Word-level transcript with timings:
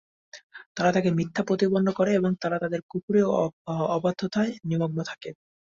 তারা 0.75 0.89
তাকে 0.93 1.09
মিথ্যা 1.11 1.41
প্রতিপন্ন 1.47 1.87
করে 1.91 2.11
এবং 2.13 2.31
তারা 2.41 2.57
তাদের 2.59 2.81
কুফরী 2.89 3.21
ও 3.29 3.31
অবাধ্যতায় 3.95 4.51
নিমগ্ন 4.69 4.99
থাকে। 5.03 5.29